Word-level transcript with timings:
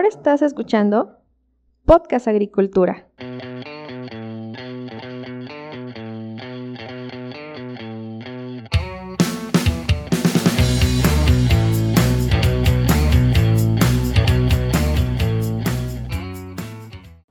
Ahora 0.00 0.08
estás 0.08 0.40
escuchando 0.40 1.18
Podcast 1.84 2.26
Agricultura. 2.26 3.06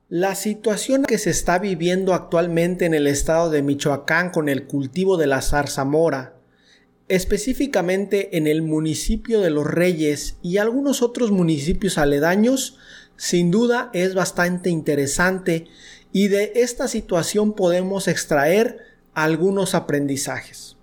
La 0.08 0.36
situación 0.36 1.02
que 1.02 1.18
se 1.18 1.30
está 1.30 1.58
viviendo 1.58 2.14
actualmente 2.14 2.86
en 2.86 2.94
el 2.94 3.08
estado 3.08 3.50
de 3.50 3.62
Michoacán 3.62 4.30
con 4.30 4.48
el 4.48 4.68
cultivo 4.68 5.16
de 5.16 5.26
la 5.26 5.42
zarzamora, 5.42 6.39
específicamente 7.10 8.36
en 8.36 8.46
el 8.46 8.62
municipio 8.62 9.40
de 9.40 9.50
Los 9.50 9.66
Reyes 9.66 10.36
y 10.42 10.58
algunos 10.58 11.02
otros 11.02 11.32
municipios 11.32 11.98
aledaños, 11.98 12.78
sin 13.16 13.50
duda 13.50 13.90
es 13.92 14.14
bastante 14.14 14.70
interesante 14.70 15.66
y 16.12 16.28
de 16.28 16.52
esta 16.54 16.86
situación 16.86 17.54
podemos 17.54 18.06
extraer 18.06 18.78
algunos 19.12 19.74
aprendizajes. 19.74 20.76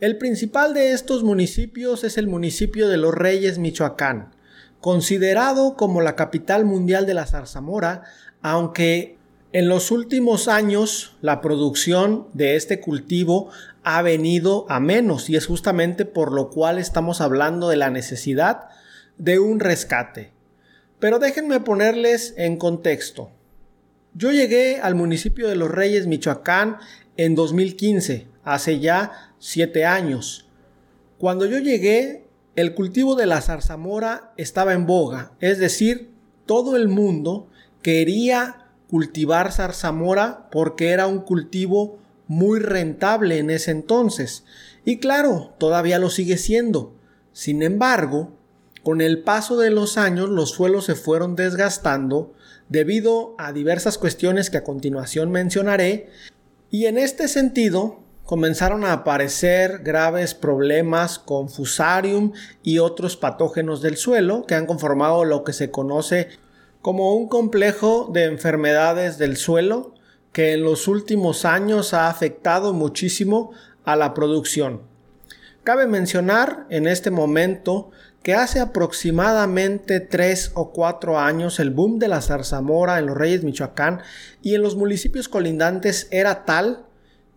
El 0.00 0.16
principal 0.16 0.72
de 0.72 0.92
estos 0.92 1.24
municipios 1.24 2.04
es 2.04 2.16
el 2.16 2.26
municipio 2.26 2.88
de 2.88 2.96
Los 2.96 3.12
Reyes, 3.12 3.58
Michoacán, 3.58 4.34
considerado 4.80 5.76
como 5.76 6.00
la 6.00 6.16
capital 6.16 6.64
mundial 6.64 7.04
de 7.04 7.12
la 7.12 7.26
zarzamora, 7.26 8.04
aunque 8.40 9.18
en 9.52 9.68
los 9.68 9.90
últimos 9.90 10.48
años 10.48 11.18
la 11.20 11.42
producción 11.42 12.28
de 12.32 12.56
este 12.56 12.80
cultivo 12.80 13.50
ha 13.84 14.00
venido 14.00 14.64
a 14.70 14.80
menos 14.80 15.28
y 15.28 15.36
es 15.36 15.46
justamente 15.46 16.06
por 16.06 16.32
lo 16.32 16.48
cual 16.48 16.78
estamos 16.78 17.20
hablando 17.20 17.68
de 17.68 17.76
la 17.76 17.90
necesidad 17.90 18.70
de 19.18 19.38
un 19.38 19.60
rescate. 19.60 20.37
Pero 21.00 21.18
déjenme 21.18 21.60
ponerles 21.60 22.34
en 22.36 22.56
contexto. 22.56 23.30
Yo 24.14 24.32
llegué 24.32 24.80
al 24.80 24.94
municipio 24.94 25.48
de 25.48 25.54
Los 25.54 25.70
Reyes, 25.70 26.06
Michoacán, 26.06 26.78
en 27.16 27.34
2015, 27.34 28.26
hace 28.44 28.80
ya 28.80 29.32
siete 29.38 29.84
años. 29.84 30.48
Cuando 31.18 31.46
yo 31.46 31.58
llegué, 31.58 32.24
el 32.56 32.74
cultivo 32.74 33.14
de 33.14 33.26
la 33.26 33.40
zarzamora 33.40 34.32
estaba 34.36 34.72
en 34.72 34.86
boga, 34.86 35.32
es 35.40 35.58
decir, 35.58 36.10
todo 36.46 36.76
el 36.76 36.88
mundo 36.88 37.48
quería 37.82 38.66
cultivar 38.88 39.52
zarzamora 39.52 40.48
porque 40.50 40.90
era 40.90 41.06
un 41.06 41.20
cultivo 41.20 41.98
muy 42.26 42.58
rentable 42.58 43.38
en 43.38 43.50
ese 43.50 43.70
entonces. 43.70 44.44
Y 44.84 44.98
claro, 44.98 45.54
todavía 45.58 45.98
lo 45.98 46.10
sigue 46.10 46.38
siendo. 46.38 46.94
Sin 47.32 47.62
embargo, 47.62 48.37
con 48.88 49.02
el 49.02 49.18
paso 49.18 49.58
de 49.58 49.68
los 49.68 49.98
años 49.98 50.30
los 50.30 50.48
suelos 50.48 50.86
se 50.86 50.94
fueron 50.94 51.36
desgastando 51.36 52.32
debido 52.70 53.34
a 53.36 53.52
diversas 53.52 53.98
cuestiones 53.98 54.48
que 54.48 54.56
a 54.56 54.64
continuación 54.64 55.30
mencionaré 55.30 56.08
y 56.70 56.86
en 56.86 56.96
este 56.96 57.28
sentido 57.28 58.00
comenzaron 58.24 58.86
a 58.86 58.94
aparecer 58.94 59.80
graves 59.80 60.32
problemas 60.32 61.18
con 61.18 61.50
fusarium 61.50 62.32
y 62.62 62.78
otros 62.78 63.18
patógenos 63.18 63.82
del 63.82 63.98
suelo 63.98 64.46
que 64.46 64.54
han 64.54 64.64
conformado 64.64 65.26
lo 65.26 65.44
que 65.44 65.52
se 65.52 65.70
conoce 65.70 66.28
como 66.80 67.14
un 67.14 67.28
complejo 67.28 68.08
de 68.10 68.24
enfermedades 68.24 69.18
del 69.18 69.36
suelo 69.36 69.92
que 70.32 70.54
en 70.54 70.62
los 70.62 70.88
últimos 70.88 71.44
años 71.44 71.92
ha 71.92 72.08
afectado 72.08 72.72
muchísimo 72.72 73.50
a 73.84 73.96
la 73.96 74.14
producción. 74.14 74.80
Cabe 75.62 75.86
mencionar 75.86 76.66
en 76.70 76.86
este 76.86 77.10
momento 77.10 77.90
que 78.28 78.34
hace 78.34 78.60
aproximadamente 78.60 80.00
3 80.00 80.50
o 80.52 80.70
4 80.74 81.18
años 81.18 81.58
el 81.60 81.70
boom 81.70 81.98
de 81.98 82.08
la 82.08 82.20
zarzamora 82.20 82.98
en 82.98 83.06
los 83.06 83.16
Reyes 83.16 83.42
Michoacán 83.42 84.02
y 84.42 84.54
en 84.54 84.60
los 84.60 84.76
municipios 84.76 85.30
colindantes 85.30 86.08
era 86.10 86.44
tal 86.44 86.84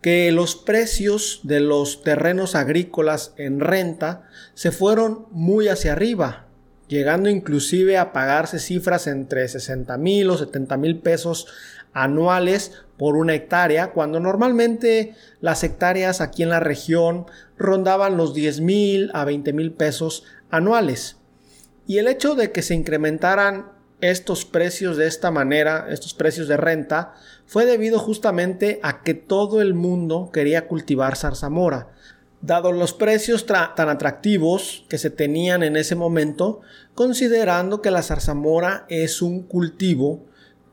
que 0.02 0.30
los 0.32 0.54
precios 0.54 1.40
de 1.44 1.60
los 1.60 2.02
terrenos 2.02 2.54
agrícolas 2.54 3.32
en 3.38 3.60
renta 3.60 4.28
se 4.52 4.70
fueron 4.70 5.28
muy 5.30 5.68
hacia 5.68 5.92
arriba, 5.92 6.48
llegando 6.88 7.30
inclusive 7.30 7.96
a 7.96 8.12
pagarse 8.12 8.58
cifras 8.58 9.06
entre 9.06 9.48
60 9.48 9.96
mil 9.96 10.28
o 10.28 10.36
70 10.36 10.76
mil 10.76 10.98
pesos 10.98 11.46
anuales 11.92 12.72
por 12.96 13.16
una 13.16 13.34
hectárea, 13.34 13.92
cuando 13.92 14.20
normalmente 14.20 15.14
las 15.40 15.64
hectáreas 15.64 16.20
aquí 16.20 16.42
en 16.42 16.50
la 16.50 16.60
región 16.60 17.26
rondaban 17.58 18.16
los 18.16 18.34
10 18.34 18.60
mil 18.60 19.10
a 19.12 19.24
20 19.24 19.52
mil 19.52 19.72
pesos 19.72 20.24
anuales. 20.50 21.16
Y 21.86 21.98
el 21.98 22.06
hecho 22.06 22.34
de 22.34 22.52
que 22.52 22.62
se 22.62 22.74
incrementaran 22.74 23.72
estos 24.00 24.44
precios 24.44 24.96
de 24.96 25.06
esta 25.06 25.30
manera, 25.30 25.86
estos 25.90 26.12
precios 26.14 26.48
de 26.48 26.56
renta, 26.56 27.14
fue 27.46 27.66
debido 27.66 27.98
justamente 27.98 28.80
a 28.82 29.02
que 29.02 29.14
todo 29.14 29.60
el 29.60 29.74
mundo 29.74 30.30
quería 30.32 30.66
cultivar 30.66 31.16
zarzamora. 31.16 31.88
Dado 32.40 32.72
los 32.72 32.92
precios 32.92 33.46
tan 33.46 33.88
atractivos 33.88 34.84
que 34.88 34.98
se 34.98 35.10
tenían 35.10 35.62
en 35.62 35.76
ese 35.76 35.94
momento, 35.94 36.60
considerando 36.94 37.80
que 37.80 37.92
la 37.92 38.02
zarzamora 38.02 38.86
es 38.88 39.22
un 39.22 39.42
cultivo 39.42 40.26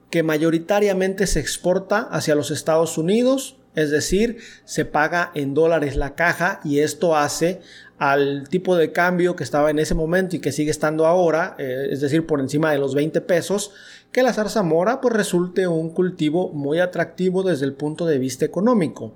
que 0.10 0.24
mayoritariamente 0.24 1.28
se 1.28 1.40
exporta 1.40 2.00
hacia 2.00 2.36
los 2.36 2.52
Estados 2.52 2.98
Unidos, 2.98 3.58
es 3.76 3.92
decir, 3.92 4.38
se 4.66 4.86
paga 4.86 5.32
en 5.36 5.54
dólares 5.54 5.96
la 5.96 6.16
caja 6.16 6.60
y 6.64 6.80
esto 6.80 7.16
hace 7.16 7.62
al 8.00 8.48
tipo 8.50 8.76
de 8.76 8.92
cambio 8.92 9.36
que 9.36 9.44
estaba 9.44 9.70
en 9.70 9.78
ese 9.78 9.94
momento 9.94 10.36
y 10.36 10.40
que 10.40 10.52
sigue 10.52 10.72
estando 10.72 11.06
ahora, 11.06 11.56
eh, 11.60 11.90
es 11.92 12.02
decir, 12.02 12.26
por 12.26 12.40
encima 12.40 12.72
de 12.72 12.80
los 12.80 12.96
20 12.96 13.22
pesos, 13.22 13.72
que 14.12 14.24
la 14.24 14.34
zarzamora 14.34 15.02
pues 15.02 15.14
resulte 15.14 15.68
un 15.68 15.92
cultivo 15.92 16.52
muy 16.52 16.80
atractivo 16.80 17.44
desde 17.44 17.66
el 17.66 17.74
punto 17.74 18.06
de 18.06 18.18
vista 18.18 18.46
económico. 18.46 19.14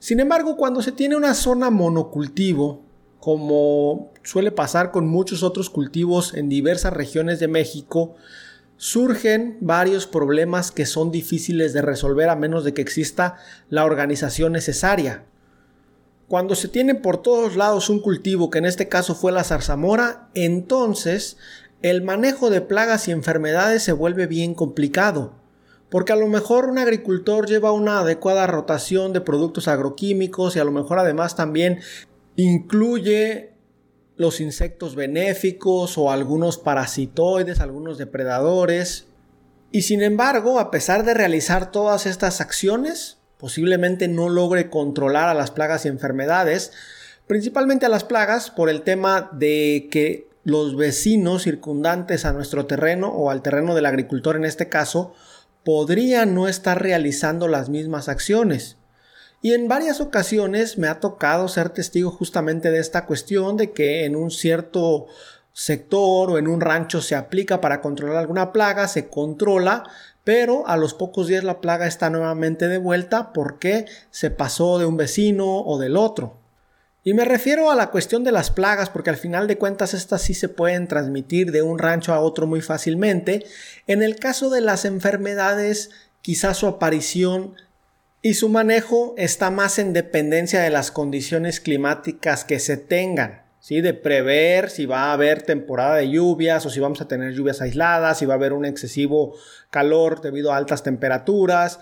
Sin 0.00 0.20
embargo, 0.20 0.56
cuando 0.56 0.82
se 0.82 0.92
tiene 0.92 1.16
una 1.16 1.34
zona 1.34 1.70
monocultivo, 1.70 2.82
como 3.20 4.12
suele 4.22 4.52
pasar 4.52 4.90
con 4.90 5.06
muchos 5.06 5.42
otros 5.42 5.70
cultivos 5.70 6.34
en 6.34 6.48
diversas 6.48 6.92
regiones 6.92 7.40
de 7.40 7.48
México, 7.48 8.14
surgen 8.78 9.58
varios 9.60 10.06
problemas 10.06 10.70
que 10.70 10.86
son 10.86 11.10
difíciles 11.10 11.72
de 11.72 11.82
resolver 11.82 12.30
a 12.30 12.36
menos 12.36 12.64
de 12.64 12.72
que 12.72 12.80
exista 12.80 13.36
la 13.68 13.84
organización 13.84 14.52
necesaria. 14.52 15.24
Cuando 16.28 16.54
se 16.54 16.68
tiene 16.68 16.94
por 16.94 17.20
todos 17.20 17.56
lados 17.56 17.90
un 17.90 18.00
cultivo, 18.00 18.50
que 18.50 18.58
en 18.58 18.66
este 18.66 18.88
caso 18.88 19.14
fue 19.14 19.32
la 19.32 19.44
zarzamora, 19.44 20.28
entonces 20.34 21.38
el 21.82 22.02
manejo 22.02 22.50
de 22.50 22.60
plagas 22.60 23.08
y 23.08 23.10
enfermedades 23.10 23.82
se 23.82 23.92
vuelve 23.92 24.26
bien 24.26 24.54
complicado. 24.54 25.32
Porque 25.90 26.12
a 26.12 26.16
lo 26.16 26.28
mejor 26.28 26.66
un 26.66 26.78
agricultor 26.78 27.46
lleva 27.46 27.72
una 27.72 28.00
adecuada 28.00 28.46
rotación 28.46 29.12
de 29.12 29.22
productos 29.22 29.68
agroquímicos 29.68 30.54
y 30.54 30.60
a 30.60 30.64
lo 30.64 30.70
mejor 30.70 30.98
además 30.98 31.34
también 31.34 31.80
incluye 32.36 33.54
los 34.18 34.40
insectos 34.40 34.96
benéficos 34.96 35.96
o 35.96 36.10
algunos 36.10 36.58
parasitoides, 36.58 37.60
algunos 37.60 37.96
depredadores. 37.96 39.06
Y 39.70 39.82
sin 39.82 40.02
embargo, 40.02 40.58
a 40.58 40.70
pesar 40.70 41.04
de 41.04 41.14
realizar 41.14 41.70
todas 41.70 42.04
estas 42.04 42.40
acciones, 42.40 43.18
posiblemente 43.38 44.08
no 44.08 44.28
logre 44.28 44.68
controlar 44.68 45.28
a 45.28 45.34
las 45.34 45.52
plagas 45.52 45.84
y 45.84 45.88
enfermedades, 45.88 46.72
principalmente 47.28 47.86
a 47.86 47.90
las 47.90 48.04
plagas 48.04 48.50
por 48.50 48.68
el 48.68 48.82
tema 48.82 49.30
de 49.32 49.88
que 49.90 50.28
los 50.42 50.76
vecinos 50.76 51.44
circundantes 51.44 52.24
a 52.24 52.32
nuestro 52.32 52.66
terreno 52.66 53.08
o 53.08 53.30
al 53.30 53.42
terreno 53.42 53.74
del 53.74 53.86
agricultor 53.86 54.34
en 54.34 54.44
este 54.44 54.68
caso 54.68 55.14
podrían 55.64 56.34
no 56.34 56.48
estar 56.48 56.82
realizando 56.82 57.46
las 57.46 57.68
mismas 57.68 58.08
acciones. 58.08 58.77
Y 59.40 59.52
en 59.52 59.68
varias 59.68 60.00
ocasiones 60.00 60.78
me 60.78 60.88
ha 60.88 60.98
tocado 60.98 61.48
ser 61.48 61.70
testigo 61.70 62.10
justamente 62.10 62.70
de 62.70 62.80
esta 62.80 63.06
cuestión 63.06 63.56
de 63.56 63.70
que 63.70 64.04
en 64.04 64.16
un 64.16 64.30
cierto 64.30 65.06
sector 65.52 66.30
o 66.30 66.38
en 66.38 66.48
un 66.48 66.60
rancho 66.60 67.00
se 67.00 67.14
aplica 67.14 67.60
para 67.60 67.80
controlar 67.80 68.16
alguna 68.16 68.52
plaga, 68.52 68.88
se 68.88 69.08
controla, 69.08 69.84
pero 70.24 70.66
a 70.66 70.76
los 70.76 70.94
pocos 70.94 71.28
días 71.28 71.44
la 71.44 71.60
plaga 71.60 71.86
está 71.86 72.10
nuevamente 72.10 72.68
de 72.68 72.78
vuelta 72.78 73.32
porque 73.32 73.86
se 74.10 74.30
pasó 74.30 74.78
de 74.78 74.86
un 74.86 74.96
vecino 74.96 75.62
o 75.62 75.78
del 75.78 75.96
otro. 75.96 76.36
Y 77.04 77.14
me 77.14 77.24
refiero 77.24 77.70
a 77.70 77.74
la 77.74 77.90
cuestión 77.90 78.24
de 78.24 78.32
las 78.32 78.50
plagas, 78.50 78.90
porque 78.90 79.08
al 79.08 79.16
final 79.16 79.46
de 79.46 79.56
cuentas 79.56 79.94
estas 79.94 80.20
sí 80.20 80.34
se 80.34 80.48
pueden 80.48 80.88
transmitir 80.88 81.52
de 81.52 81.62
un 81.62 81.78
rancho 81.78 82.12
a 82.12 82.20
otro 82.20 82.46
muy 82.46 82.60
fácilmente. 82.60 83.46
En 83.86 84.02
el 84.02 84.16
caso 84.16 84.50
de 84.50 84.60
las 84.60 84.84
enfermedades, 84.84 85.90
quizás 86.22 86.58
su 86.58 86.66
aparición 86.66 87.54
y 88.22 88.34
su 88.34 88.48
manejo 88.48 89.14
está 89.16 89.50
más 89.50 89.78
en 89.78 89.92
dependencia 89.92 90.60
de 90.60 90.70
las 90.70 90.90
condiciones 90.90 91.60
climáticas 91.60 92.44
que 92.44 92.58
se 92.58 92.76
tengan. 92.76 93.46
¿Sí? 93.60 93.80
de 93.82 93.92
prever 93.92 94.70
si 94.70 94.86
va 94.86 95.06
a 95.06 95.12
haber 95.12 95.42
temporada 95.42 95.96
de 95.96 96.08
lluvias 96.08 96.64
o 96.64 96.70
si 96.70 96.80
vamos 96.80 97.00
a 97.00 97.08
tener 97.08 97.34
lluvias 97.34 97.60
aisladas, 97.60 98.18
si 98.18 98.24
va 98.24 98.34
a 98.34 98.36
haber 98.36 98.52
un 98.54 98.64
excesivo 98.64 99.34
calor 99.68 100.22
debido 100.22 100.52
a 100.52 100.56
altas 100.56 100.84
temperaturas. 100.84 101.80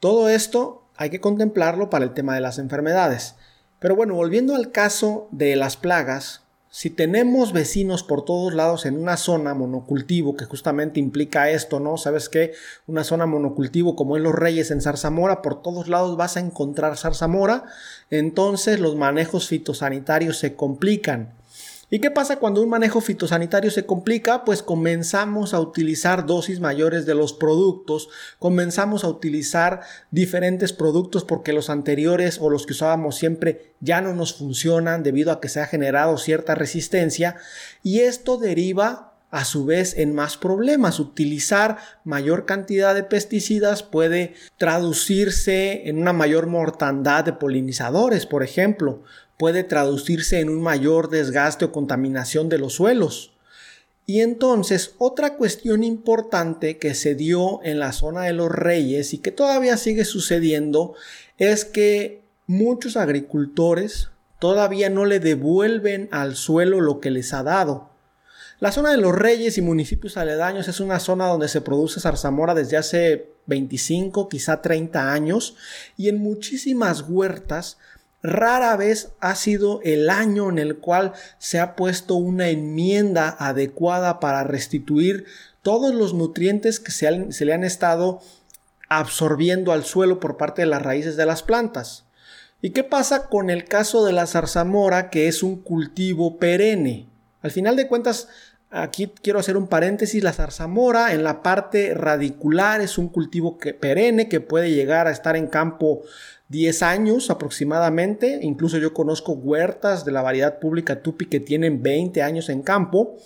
Todo 0.00 0.28
esto 0.28 0.88
hay 0.96 1.10
que 1.10 1.20
contemplarlo 1.20 1.90
para 1.90 2.04
el 2.04 2.14
tema 2.14 2.34
de 2.34 2.40
las 2.40 2.58
enfermedades. 2.58 3.34
Pero 3.78 3.94
bueno, 3.94 4.14
volviendo 4.14 4.54
al 4.54 4.72
caso 4.72 5.28
de 5.30 5.54
las 5.56 5.76
plagas, 5.76 6.47
si 6.70 6.90
tenemos 6.90 7.52
vecinos 7.52 8.02
por 8.02 8.24
todos 8.24 8.52
lados 8.52 8.84
en 8.84 8.98
una 8.98 9.16
zona 9.16 9.54
monocultivo, 9.54 10.36
que 10.36 10.44
justamente 10.44 11.00
implica 11.00 11.50
esto, 11.50 11.80
¿no? 11.80 11.96
¿Sabes 11.96 12.28
qué? 12.28 12.52
Una 12.86 13.04
zona 13.04 13.26
monocultivo 13.26 13.96
como 13.96 14.16
en 14.16 14.22
Los 14.22 14.34
Reyes 14.34 14.70
en 14.70 14.82
Zarzamora, 14.82 15.40
por 15.40 15.62
todos 15.62 15.88
lados 15.88 16.16
vas 16.16 16.36
a 16.36 16.40
encontrar 16.40 16.96
zarzamora, 16.96 17.64
entonces 18.10 18.80
los 18.80 18.96
manejos 18.96 19.48
fitosanitarios 19.48 20.38
se 20.38 20.54
complican. 20.54 21.32
¿Y 21.90 22.00
qué 22.00 22.10
pasa 22.10 22.36
cuando 22.36 22.60
un 22.62 22.68
manejo 22.68 23.00
fitosanitario 23.00 23.70
se 23.70 23.86
complica? 23.86 24.44
Pues 24.44 24.62
comenzamos 24.62 25.54
a 25.54 25.60
utilizar 25.60 26.26
dosis 26.26 26.60
mayores 26.60 27.06
de 27.06 27.14
los 27.14 27.32
productos, 27.32 28.10
comenzamos 28.38 29.04
a 29.04 29.08
utilizar 29.08 29.80
diferentes 30.10 30.74
productos 30.74 31.24
porque 31.24 31.54
los 31.54 31.70
anteriores 31.70 32.38
o 32.42 32.50
los 32.50 32.66
que 32.66 32.74
usábamos 32.74 33.16
siempre 33.16 33.72
ya 33.80 34.02
no 34.02 34.12
nos 34.12 34.34
funcionan 34.34 35.02
debido 35.02 35.32
a 35.32 35.40
que 35.40 35.48
se 35.48 35.60
ha 35.60 35.66
generado 35.66 36.18
cierta 36.18 36.54
resistencia 36.54 37.36
y 37.82 38.00
esto 38.00 38.36
deriva 38.36 39.14
a 39.30 39.46
su 39.46 39.64
vez 39.64 39.96
en 39.96 40.14
más 40.14 40.36
problemas. 40.36 41.00
Utilizar 41.00 41.78
mayor 42.04 42.44
cantidad 42.44 42.94
de 42.94 43.02
pesticidas 43.02 43.82
puede 43.82 44.34
traducirse 44.58 45.88
en 45.88 45.98
una 45.98 46.12
mayor 46.12 46.48
mortandad 46.48 47.24
de 47.24 47.32
polinizadores, 47.32 48.26
por 48.26 48.42
ejemplo 48.42 49.04
puede 49.38 49.64
traducirse 49.64 50.40
en 50.40 50.50
un 50.50 50.60
mayor 50.60 51.08
desgaste 51.08 51.64
o 51.64 51.72
contaminación 51.72 52.48
de 52.48 52.58
los 52.58 52.74
suelos. 52.74 53.32
Y 54.04 54.20
entonces 54.20 54.94
otra 54.98 55.36
cuestión 55.36 55.84
importante 55.84 56.78
que 56.78 56.94
se 56.94 57.14
dio 57.14 57.60
en 57.62 57.78
la 57.78 57.92
zona 57.92 58.22
de 58.22 58.32
los 58.32 58.50
reyes 58.50 59.14
y 59.14 59.18
que 59.18 59.32
todavía 59.32 59.76
sigue 59.76 60.04
sucediendo 60.04 60.94
es 61.36 61.64
que 61.64 62.22
muchos 62.46 62.96
agricultores 62.96 64.08
todavía 64.38 64.90
no 64.90 65.04
le 65.04 65.20
devuelven 65.20 66.08
al 66.10 66.36
suelo 66.36 66.80
lo 66.80 67.00
que 67.00 67.10
les 67.10 67.32
ha 67.32 67.42
dado. 67.42 67.90
La 68.60 68.72
zona 68.72 68.90
de 68.90 68.96
los 68.96 69.14
reyes 69.14 69.56
y 69.56 69.62
municipios 69.62 70.16
aledaños 70.16 70.66
es 70.66 70.80
una 70.80 70.98
zona 70.98 71.28
donde 71.28 71.48
se 71.48 71.60
produce 71.60 72.00
zarzamora 72.00 72.54
desde 72.54 72.76
hace 72.76 73.28
25, 73.46 74.28
quizá 74.28 74.62
30 74.62 75.12
años 75.12 75.54
y 75.96 76.08
en 76.08 76.18
muchísimas 76.18 77.04
huertas 77.08 77.78
Rara 78.22 78.76
vez 78.76 79.12
ha 79.20 79.36
sido 79.36 79.80
el 79.84 80.10
año 80.10 80.48
en 80.48 80.58
el 80.58 80.78
cual 80.78 81.12
se 81.38 81.60
ha 81.60 81.76
puesto 81.76 82.16
una 82.16 82.48
enmienda 82.48 83.36
adecuada 83.38 84.18
para 84.18 84.42
restituir 84.42 85.24
todos 85.62 85.94
los 85.94 86.14
nutrientes 86.14 86.80
que 86.80 86.90
se, 86.90 87.44
le 87.44 87.52
han 87.52 87.62
estado 87.62 88.20
absorbiendo 88.88 89.72
al 89.72 89.84
suelo 89.84 90.18
por 90.18 90.36
parte 90.36 90.62
de 90.62 90.66
las 90.66 90.82
raíces 90.82 91.16
de 91.16 91.26
las 91.26 91.42
plantas. 91.44 92.06
¿Y 92.60 92.70
qué 92.70 92.82
pasa 92.82 93.28
con 93.28 93.50
el 93.50 93.66
caso 93.66 94.04
de 94.04 94.12
la 94.12 94.26
zarzamora, 94.26 95.10
que 95.10 95.28
es 95.28 95.44
un 95.44 95.60
cultivo 95.60 96.38
perenne? 96.38 97.06
Al 97.42 97.52
final 97.52 97.76
de 97.76 97.86
cuentas, 97.86 98.28
aquí 98.70 99.12
quiero 99.22 99.38
hacer 99.38 99.56
un 99.56 99.68
paréntesis, 99.68 100.24
la 100.24 100.32
zarzamora 100.32 101.12
en 101.12 101.22
la 101.22 101.40
parte 101.42 101.94
radicular 101.94 102.80
es 102.80 102.98
un 102.98 103.10
cultivo 103.10 103.58
perenne 103.58 104.28
que 104.28 104.40
puede 104.40 104.72
llegar 104.72 105.06
a 105.06 105.12
estar 105.12 105.36
en 105.36 105.46
campo 105.46 106.02
10 106.48 106.82
años 106.82 107.30
aproximadamente. 107.30 108.40
Incluso 108.42 108.78
yo 108.78 108.94
conozco 108.94 109.32
huertas 109.32 110.04
de 110.04 110.12
la 110.12 110.22
variedad 110.22 110.58
pública 110.58 111.02
Tupi 111.02 111.26
que 111.26 111.40
tienen 111.40 111.82
20 111.82 112.22
años 112.22 112.48
en 112.48 112.62
campo. 112.62 113.16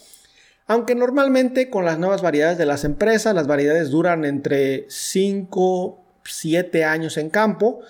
Aunque 0.66 0.94
normalmente 0.94 1.70
con 1.70 1.84
las 1.84 1.98
nuevas 1.98 2.22
variedades 2.22 2.58
de 2.58 2.66
las 2.66 2.84
empresas, 2.84 3.34
las 3.34 3.46
variedades 3.46 3.90
duran 3.90 4.24
entre 4.24 4.86
5, 4.88 6.04
7 6.24 6.84
años 6.84 7.16
en 7.16 7.30
campo. 7.30 7.80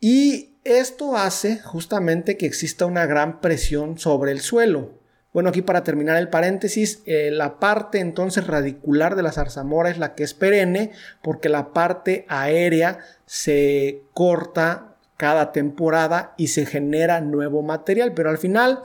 Y 0.00 0.56
esto 0.64 1.16
hace 1.16 1.58
justamente 1.58 2.36
que 2.36 2.46
exista 2.46 2.86
una 2.86 3.06
gran 3.06 3.40
presión 3.40 3.98
sobre 3.98 4.32
el 4.32 4.40
suelo. 4.40 4.93
Bueno, 5.34 5.48
aquí 5.48 5.62
para 5.62 5.82
terminar 5.82 6.16
el 6.16 6.28
paréntesis, 6.28 7.02
eh, 7.06 7.30
la 7.32 7.58
parte 7.58 7.98
entonces 7.98 8.46
radicular 8.46 9.16
de 9.16 9.24
la 9.24 9.32
zarzamora 9.32 9.90
es 9.90 9.98
la 9.98 10.14
que 10.14 10.22
es 10.22 10.32
perenne 10.32 10.92
porque 11.22 11.48
la 11.48 11.72
parte 11.72 12.24
aérea 12.28 13.00
se 13.26 14.04
corta 14.12 14.94
cada 15.16 15.50
temporada 15.50 16.34
y 16.36 16.48
se 16.48 16.66
genera 16.66 17.20
nuevo 17.20 17.62
material, 17.62 18.14
pero 18.14 18.30
al 18.30 18.38
final 18.38 18.82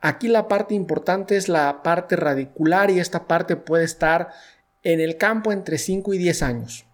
aquí 0.00 0.26
la 0.26 0.48
parte 0.48 0.74
importante 0.74 1.36
es 1.36 1.48
la 1.48 1.84
parte 1.84 2.16
radicular 2.16 2.90
y 2.90 2.98
esta 2.98 3.28
parte 3.28 3.54
puede 3.54 3.84
estar 3.84 4.30
en 4.82 4.98
el 4.98 5.16
campo 5.16 5.52
entre 5.52 5.78
5 5.78 6.12
y 6.12 6.18
10 6.18 6.42
años. 6.42 6.86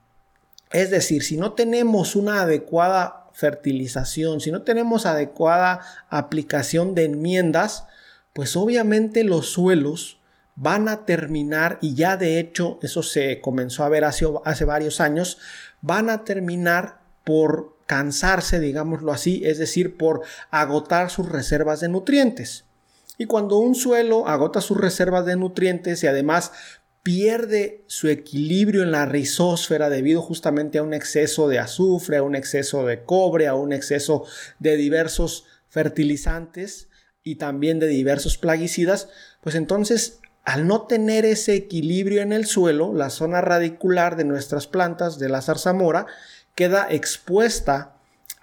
Es 0.71 0.91
decir, 0.91 1.23
si 1.23 1.39
no 1.39 1.55
tenemos 1.55 2.17
una 2.17 2.43
adecuada 2.43 3.29
fertilización, 3.33 4.43
si 4.43 4.53
no 4.53 4.61
tenemos 4.61 5.07
adecuada 5.07 5.81
aplicación 6.11 6.95
de 6.95 7.05
enmiendas, 7.05 7.87
pues 8.35 8.57
obviamente 8.57 9.25
los 9.25 9.49
suelos 9.49 10.21
van 10.57 10.89
a 10.89 11.07
terminar, 11.07 11.79
y 11.81 11.95
ya 11.95 12.17
de 12.17 12.39
hecho 12.39 12.79
eso 12.83 13.03
se 13.03 13.41
comenzó 13.41 13.83
a 13.85 13.89
ver 13.89 14.05
hace, 14.05 14.27
hace 14.45 14.65
varios 14.65 15.01
años, 15.01 15.39
van 15.81 16.11
a 16.11 16.25
terminar 16.25 17.01
por 17.25 17.77
cansarse, 17.87 18.61
digámoslo 18.61 19.13
así, 19.13 19.43
es 19.45 19.59
decir, 19.59 19.97
por 19.97 20.23
agotar 20.51 21.11
sus 21.11 21.29
reservas 21.29 21.81
de 21.81 21.89
nutrientes. 21.89 22.65
Y 23.19 23.27
cuando 23.27 23.59
un 23.59 23.75
suelo 23.75 24.29
agota 24.29 24.61
sus 24.61 24.77
reservas 24.77 25.25
de 25.27 25.37
nutrientes 25.37 26.03
y 26.03 26.07
además 26.07 26.53
pierde 27.03 27.85
su 27.87 28.09
equilibrio 28.09 28.83
en 28.83 28.91
la 28.91 29.07
rizósfera 29.07 29.91
debido 29.91 30.23
justamente 30.23 30.79
a 30.79 30.83
un 30.83 30.95
exceso 30.95 31.49
de 31.49 31.59
azufre, 31.59 32.17
a 32.17 32.23
un 32.23 32.35
exceso 32.35 32.87
de 32.87 33.05
cobre, 33.05 33.47
a 33.47 33.55
un 33.55 33.73
exceso 33.73 34.25
de 34.59 34.77
diversos 34.77 35.45
fertilizantes, 35.69 36.89
y 37.25 37.37
también 37.37 37.81
de 37.81 37.89
diversos 37.89 38.37
plaguicidas, 38.39 39.09
pues 39.41 39.55
entonces 39.55 40.21
al 40.45 40.67
no 40.67 40.83
tener 40.83 41.25
ese 41.25 41.55
equilibrio 41.55 42.21
en 42.21 42.33
el 42.33 42.45
suelo, 42.45 42.93
la 42.93 43.09
zona 43.09 43.41
radicular 43.41 44.17
de 44.17 44.25
nuestras 44.25 44.67
plantas 44.67 45.19
de 45.19 45.31
la 45.31 45.41
zarzamora 45.41 46.07
queda 46.55 46.87
expuesta 46.91 47.95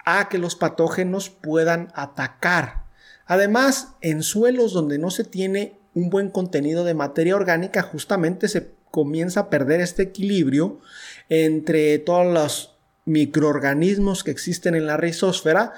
a 0.04 0.28
que 0.28 0.38
los 0.38 0.56
patógenos 0.56 1.30
puedan 1.30 1.92
atacar. 1.94 2.82
Además, 3.24 3.94
en 4.00 4.24
suelos 4.24 4.72
donde 4.72 4.98
no 4.98 5.10
se 5.10 5.22
tiene 5.22 5.78
un 5.94 6.10
buen 6.10 6.28
contenido 6.28 6.82
de 6.82 6.94
materia 6.94 7.36
orgánica, 7.36 7.82
justamente 7.82 8.48
se 8.48 8.72
comienza 8.90 9.40
a 9.40 9.50
perder 9.50 9.80
este 9.80 10.02
equilibrio 10.02 10.80
entre 11.28 12.00
todos 12.00 12.26
los 12.26 12.74
microorganismos 13.04 14.22
que 14.24 14.30
existen 14.30 14.74
en 14.74 14.86
la 14.86 14.96
rizósfera 14.96 15.72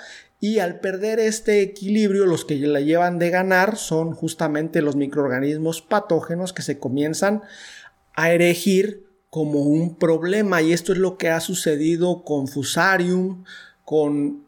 y 0.44 0.58
al 0.58 0.78
perder 0.78 1.20
este 1.20 1.62
equilibrio, 1.62 2.26
los 2.26 2.44
que 2.44 2.56
la 2.56 2.80
llevan 2.80 3.18
de 3.18 3.30
ganar 3.30 3.78
son 3.78 4.12
justamente 4.12 4.82
los 4.82 4.94
microorganismos 4.94 5.80
patógenos 5.80 6.52
que 6.52 6.60
se 6.60 6.78
comienzan 6.78 7.40
a 8.12 8.30
erigir 8.30 9.06
como 9.30 9.60
un 9.60 9.94
problema. 9.94 10.60
Y 10.60 10.74
esto 10.74 10.92
es 10.92 10.98
lo 10.98 11.16
que 11.16 11.30
ha 11.30 11.40
sucedido 11.40 12.24
con 12.24 12.46
Fusarium, 12.46 13.44
con 13.86 14.44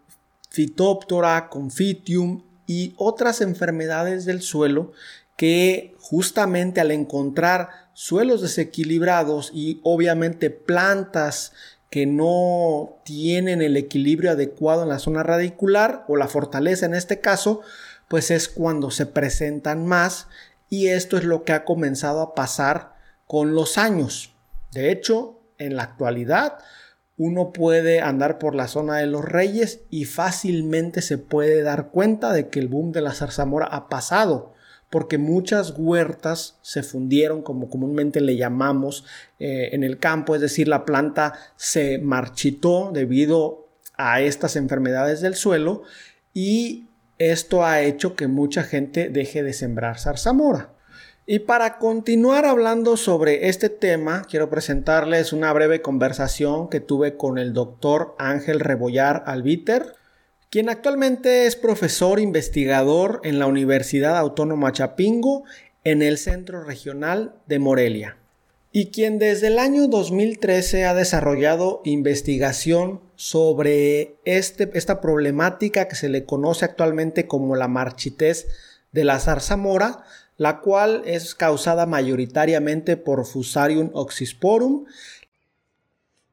Phytophthora, 0.51 1.49
con 1.49 1.71
Phytium 1.71 2.43
y 2.67 2.93
otras 2.99 3.41
enfermedades 3.41 4.27
del 4.27 4.43
suelo 4.43 4.93
que 5.39 5.95
justamente 5.99 6.83
al 6.83 6.91
encontrar 6.91 7.71
suelos 7.95 8.43
desequilibrados 8.43 9.51
y 9.55 9.81
obviamente 9.83 10.51
plantas 10.51 11.55
que 11.91 12.07
no 12.07 12.99
tienen 13.05 13.63
el 13.63 13.77
equilibrio 13.77 14.33
adecuado 14.33 14.83
en 14.83 14.89
la 14.89 14.99
zona 14.99 15.23
radicular 15.23 16.05
o 16.09 16.17
la 16.17 16.29
fortaleza 16.29 16.87
en 16.87 16.95
este 16.95 17.21
caso, 17.21 17.61
pues 18.09 18.31
es 18.31 18.49
cuando 18.49 18.91
se 18.91 19.07
presentan 19.07 19.87
más 19.87 20.29
y 20.69 20.89
esto 20.89 21.17
es 21.17 21.25
lo 21.25 21.45
que 21.45 21.53
ha 21.53 21.65
comenzado 21.65 22.21
a 22.21 22.35
pasar 22.35 22.95
con 23.27 23.55
los 23.55 23.79
años. 23.79 24.35
De 24.73 24.91
hecho, 24.91 25.41
en 25.59 25.77
la 25.77 25.85
actualidad, 25.85 26.59
uno 27.17 27.53
puede 27.53 28.01
andar 28.01 28.39
por 28.39 28.55
la 28.55 28.69
zona 28.69 28.97
de 28.97 29.07
los 29.07 29.25
reyes 29.25 29.81
y 29.91 30.05
fácilmente 30.05 31.03
se 31.03 31.19
puede 31.19 31.63
dar 31.63 31.89
cuenta 31.89 32.33
de 32.33 32.49
que 32.49 32.59
el 32.59 32.69
boom 32.69 32.93
de 32.93 33.01
la 33.01 33.15
zarzamora 33.15 33.67
ha 33.67 33.89
pasado 33.89 34.56
porque 34.97 35.19
muchas 35.19 35.75
huertas 35.77 36.57
se 36.63 36.83
fundieron, 36.83 37.43
como 37.43 37.69
comúnmente 37.69 38.23
le 38.23 38.35
llamamos 38.35 39.05
eh, 39.39 39.69
en 39.73 39.85
el 39.85 39.99
campo, 39.99 40.35
es 40.35 40.41
decir, 40.41 40.69
la 40.69 40.87
planta 40.87 41.35
se 41.57 41.99
marchitó 41.99 42.93
debido 42.95 43.69
a 43.99 44.23
estas 44.23 44.57
enfermedades 44.57 45.21
del 45.21 45.35
suelo 45.35 45.83
y 46.33 46.87
Esto 47.19 47.63
ha 47.63 47.83
hecho 47.83 48.17
que 48.17 48.27
mucha 48.27 48.63
gente 48.63 49.11
deje 49.11 49.43
de 49.43 49.53
sembrar 49.53 49.99
zarzamora. 49.99 50.71
Y 51.27 51.41
para 51.41 51.77
continuar 51.77 52.47
hablando 52.47 52.97
sobre 52.97 53.51
este 53.51 53.69
tema, 53.69 54.25
quiero 54.31 54.49
presentarles 54.49 55.35
una 55.35 55.53
breve 55.53 55.83
conversación 55.83 56.71
que 56.71 56.81
tuve 56.81 57.19
con 57.19 57.37
el 57.37 57.53
doctor 57.53 58.15
Ángel 58.19 58.61
Rebollar 58.61 59.25
Albiter, 59.27 59.93
quien 60.57 60.71
actualmente 60.71 61.45
es 61.45 61.55
profesor 61.55 62.19
investigador 62.19 63.21
en 63.25 63.39
la 63.39 63.47
Universidad 63.47 64.17
Autónoma 64.17 64.73
Chapingo 64.73 65.45
en 65.85 66.01
el 66.01 66.17
Centro 66.17 66.65
Regional 66.65 67.35
de 67.47 67.59
Morelia, 67.59 68.17
y 68.73 68.87
quien 68.87 69.19
desde 69.19 69.49
el 69.49 69.59
año 69.59 69.87
2013 69.87 70.87
ha 70.87 70.95
desarrollado 70.95 71.83
investigación 71.85 73.03
sobre 73.17 74.15
este, 74.25 74.71
esta 74.73 75.03
problemática 75.03 75.89
que 75.89 75.95
se 75.95 76.09
le 76.09 76.25
conoce 76.25 76.65
actualmente 76.65 77.27
como 77.27 77.55
la 77.55 77.69
marchitez 77.69 78.49
de 78.93 79.05
la 79.05 79.21
zarzamora, 79.21 80.05
la 80.39 80.61
cual 80.63 81.03
es 81.05 81.35
causada 81.35 81.85
mayoritariamente 81.85 82.97
por 82.97 83.27
Fusarium 83.27 83.91
oxysporum. 83.93 84.87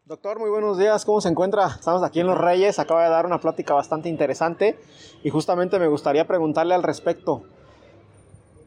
Doctor, 0.06 0.38
muy 0.38 0.50
buenos 0.50 0.78
días, 0.78 1.06
¿cómo 1.06 1.22
se 1.22 1.30
encuentra? 1.30 1.66
Estamos 1.66 2.04
aquí 2.04 2.20
en 2.20 2.28
Los 2.28 2.38
Reyes, 2.38 2.78
acaba 2.78 3.06
de 3.06 3.10
dar 3.10 3.26
una 3.26 3.40
plática 3.40 3.74
bastante 3.74 4.10
interesante 4.10 4.78
y 5.24 5.30
justamente 5.30 5.80
me 5.80 5.88
gustaría 5.88 6.28
preguntarle 6.28 6.76
al 6.76 6.84
respecto. 6.84 7.44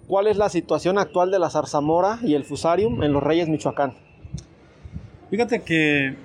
¿Cuál 0.08 0.28
es 0.28 0.38
la 0.38 0.48
situación 0.48 0.96
actual 0.96 1.30
de 1.30 1.38
la 1.38 1.50
zarzamora 1.50 2.20
y 2.22 2.36
el 2.36 2.44
Fusarium 2.44 3.02
en 3.02 3.12
Los 3.12 3.22
Reyes, 3.22 3.50
Michoacán? 3.50 3.92
Fíjate 5.28 5.60
que 5.60 6.16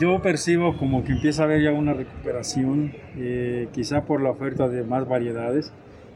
yo 0.00 0.20
percibo 0.20 0.76
como 0.76 1.04
que 1.04 1.12
empieza 1.12 1.42
a 1.42 1.44
haber 1.44 1.62
ya 1.62 1.70
una 1.70 1.94
recuperación, 1.94 2.96
eh, 3.14 3.68
quizá 3.72 4.02
por 4.02 4.20
la 4.20 4.30
oferta 4.30 4.66
de 4.66 4.82
más 4.82 5.08
variedades 5.08 5.72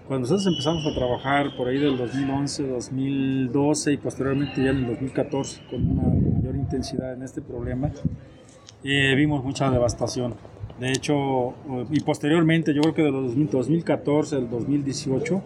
cuando 0.07 0.29
nosotros 0.29 0.47
empezamos 0.47 0.87
a 0.87 0.95
trabajar 0.95 1.57
por 1.57 1.67
ahí 1.67 1.79
del 1.79 1.97
2011, 1.97 2.69
2012 2.69 3.93
y 3.93 3.97
posteriormente 3.97 4.63
ya 4.63 4.71
en 4.71 4.77
el 4.77 4.87
2014 4.87 5.63
con 5.69 5.99
una 5.99 6.05
intensidad 6.67 7.15
en 7.15 7.23
este 7.23 7.41
problema, 7.41 7.91
eh, 8.85 9.15
vimos 9.15 9.43
mucha 9.45 9.71
devastación. 9.71 10.35
De 10.79 10.91
hecho, 10.91 11.55
y 11.91 12.01
posteriormente, 12.01 12.75
yo 12.75 12.83
creo 12.83 12.95
que 12.95 13.03
de 13.03 13.11
los 13.11 13.29
2014 13.29 14.37
al 14.37 14.51
2018, 14.51 15.43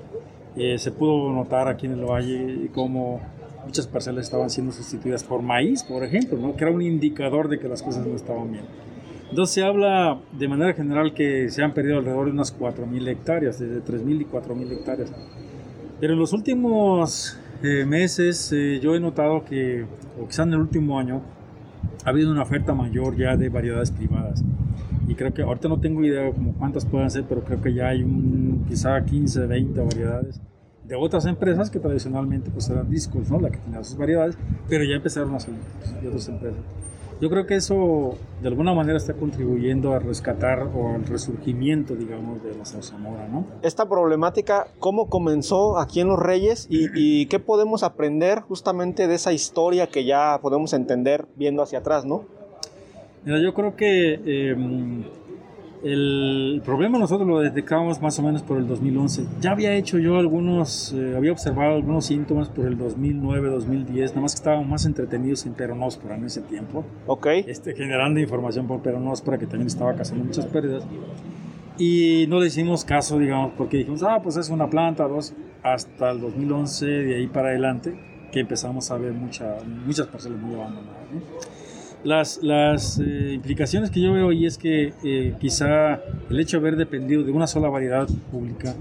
eh, 0.56 0.78
se 0.78 0.90
pudo 0.90 1.32
notar 1.32 1.68
aquí 1.68 1.86
en 1.86 1.92
el 1.92 2.04
valle 2.04 2.70
cómo 2.74 3.20
muchas 3.64 3.86
parcelas 3.86 4.24
estaban 4.24 4.50
siendo 4.50 4.72
sustituidas 4.72 5.22
por 5.22 5.42
maíz, 5.42 5.84
por 5.84 6.02
ejemplo, 6.02 6.38
¿no? 6.38 6.56
que 6.56 6.64
era 6.64 6.72
un 6.72 6.82
indicador 6.82 7.48
de 7.48 7.60
que 7.60 7.68
las 7.68 7.82
cosas 7.82 8.04
no 8.04 8.16
estaban 8.16 8.50
bien. 8.50 8.64
Entonces 9.28 9.54
se 9.54 9.62
habla 9.62 10.18
de 10.32 10.48
manera 10.48 10.72
general 10.72 11.14
que 11.14 11.48
se 11.50 11.62
han 11.62 11.72
perdido 11.72 11.98
alrededor 11.98 12.26
de 12.26 12.32
unas 12.32 12.58
4.000 12.58 13.08
hectáreas, 13.08 13.60
desde 13.60 13.84
3.000 13.84 14.22
y 14.22 14.24
4.000 14.24 14.72
hectáreas. 14.72 15.12
Pero 16.00 16.14
en 16.14 16.18
los 16.18 16.32
últimos 16.32 17.38
eh, 17.62 17.84
meses 17.84 18.52
eh, 18.52 18.80
yo 18.82 18.94
he 18.94 19.00
notado 19.00 19.44
que, 19.44 19.86
o 20.20 20.26
quizás 20.26 20.46
en 20.46 20.54
el 20.54 20.60
último 20.60 20.98
año, 20.98 21.22
ha 22.04 22.10
habido 22.10 22.30
una 22.30 22.42
oferta 22.42 22.74
mayor 22.74 23.16
ya 23.16 23.36
de 23.36 23.48
variedades 23.48 23.90
privadas. 23.90 24.42
Y 25.06 25.14
creo 25.14 25.34
que 25.34 25.42
ahorita 25.42 25.68
no 25.68 25.80
tengo 25.80 26.04
idea 26.04 26.30
como 26.32 26.54
cuántas 26.54 26.84
pueden 26.84 27.10
ser, 27.10 27.24
pero 27.28 27.42
creo 27.42 27.60
que 27.60 27.74
ya 27.74 27.88
hay 27.88 28.02
un, 28.02 28.64
quizá 28.68 29.04
15, 29.04 29.46
20 29.46 29.80
variedades 29.80 30.40
de 30.90 30.96
otras 30.96 31.24
empresas 31.26 31.70
que 31.70 31.78
tradicionalmente 31.78 32.50
pues 32.50 32.68
eran 32.68 32.90
discos, 32.90 33.30
¿no? 33.30 33.40
La 33.40 33.50
que 33.50 33.58
tenía 33.58 33.82
sus 33.84 33.96
variedades, 33.96 34.36
pero 34.68 34.82
ya 34.82 34.96
empezaron 34.96 35.34
a 35.34 35.38
salir 35.38 35.60
de 36.02 36.08
otras 36.08 36.28
empresas. 36.28 36.60
Yo 37.20 37.28
creo 37.28 37.46
que 37.46 37.54
eso 37.56 38.14
de 38.40 38.48
alguna 38.48 38.72
manera 38.72 38.96
está 38.96 39.12
contribuyendo 39.12 39.92
a 39.92 39.98
rescatar 39.98 40.70
o 40.74 40.94
al 40.94 41.04
resurgimiento, 41.04 41.94
digamos, 41.94 42.42
de 42.42 42.56
la 42.56 42.64
zarzamora, 42.64 43.28
¿no? 43.28 43.46
Esta 43.62 43.86
problemática, 43.88 44.68
¿cómo 44.78 45.10
comenzó 45.10 45.78
aquí 45.78 46.00
en 46.00 46.08
Los 46.08 46.18
Reyes 46.18 46.66
y, 46.70 46.88
y, 46.94 47.26
qué 47.26 47.38
podemos 47.38 47.82
aprender 47.82 48.40
justamente 48.40 49.06
de 49.06 49.14
esa 49.16 49.34
historia 49.34 49.88
que 49.88 50.06
ya 50.06 50.38
podemos 50.40 50.72
entender 50.72 51.26
viendo 51.36 51.62
hacia 51.62 51.80
atrás, 51.80 52.06
¿no? 52.06 52.24
Mira, 53.24 53.38
yo 53.42 53.52
creo 53.52 53.76
que 53.76 54.20
eh, 54.24 54.56
el 55.82 56.60
problema 56.64 56.98
nosotros 56.98 57.26
lo 57.26 57.40
detectamos 57.40 58.02
más 58.02 58.18
o 58.18 58.22
menos 58.22 58.42
por 58.42 58.58
el 58.58 58.66
2011. 58.66 59.24
Ya 59.40 59.52
había 59.52 59.74
hecho 59.74 59.98
yo 59.98 60.18
algunos, 60.18 60.92
eh, 60.92 61.14
había 61.16 61.32
observado 61.32 61.76
algunos 61.76 62.06
síntomas 62.06 62.48
por 62.48 62.66
el 62.66 62.76
2009, 62.76 63.48
2010, 63.48 64.10
nada 64.10 64.22
más 64.22 64.32
que 64.32 64.36
estábamos 64.36 64.68
más 64.68 64.84
entretenidos 64.84 65.46
en 65.46 65.54
peronóspora 65.54 66.16
en 66.16 66.24
ese 66.24 66.42
tiempo. 66.42 66.84
Ok. 67.06 67.26
Este, 67.46 67.74
generando 67.74 68.20
información 68.20 68.66
por 68.66 68.82
peronóspora 68.82 69.38
que 69.38 69.46
también 69.46 69.68
estaba 69.68 69.94
causando 69.94 70.24
muchas 70.24 70.46
pérdidas. 70.46 70.84
Y 71.78 72.26
no 72.28 72.40
le 72.40 72.48
hicimos 72.48 72.84
caso, 72.84 73.18
digamos, 73.18 73.52
porque 73.56 73.78
dijimos, 73.78 74.02
ah, 74.02 74.20
pues 74.22 74.36
es 74.36 74.50
una 74.50 74.68
planta, 74.68 75.08
dos, 75.08 75.32
hasta 75.62 76.10
el 76.10 76.20
2011, 76.20 76.86
de 76.86 77.16
ahí 77.16 77.26
para 77.26 77.48
adelante, 77.48 77.98
que 78.30 78.40
empezamos 78.40 78.90
a 78.90 78.98
ver 78.98 79.12
mucha, 79.12 79.56
muchas 79.86 80.06
parcelas 80.08 80.38
muy 80.38 80.56
abandonadas. 80.56 81.10
¿no? 81.10 81.59
Las, 82.02 82.42
las 82.42 82.98
eh, 82.98 83.32
implicaciones 83.34 83.90
que 83.90 84.00
yo 84.00 84.12
veo 84.12 84.32
y 84.32 84.46
es 84.46 84.56
que 84.56 84.94
eh, 85.04 85.34
quizá 85.38 86.00
el 86.30 86.40
hecho 86.40 86.56
de 86.56 86.60
haber 86.62 86.76
dependido 86.76 87.22
de 87.22 87.30
una 87.30 87.46
sola 87.46 87.68
variedad 87.68 88.08
pública, 88.30 88.74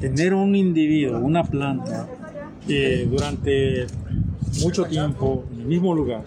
tener 0.00 0.34
un 0.34 0.56
individuo, 0.56 1.18
una 1.20 1.44
planta, 1.44 2.08
eh, 2.68 3.06
durante 3.08 3.86
mucho 4.60 4.84
tiempo 4.84 5.44
en 5.52 5.60
el 5.60 5.66
mismo 5.66 5.94
lugar, 5.94 6.24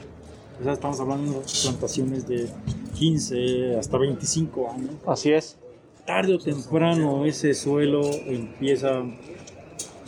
ya 0.64 0.72
estamos 0.72 1.00
hablando 1.02 1.34
de 1.34 1.46
plantaciones 1.64 2.28
de 2.28 2.48
15 2.94 3.78
hasta 3.78 3.98
25 3.98 4.72
años. 4.72 4.92
Así 5.06 5.32
es. 5.32 5.58
Tarde 6.06 6.36
o 6.36 6.40
temprano 6.40 7.26
ese 7.26 7.54
suelo 7.54 8.02
empieza 8.26 9.02